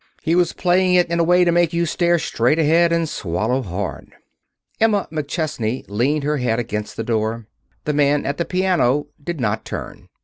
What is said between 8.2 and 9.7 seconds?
at the piano did not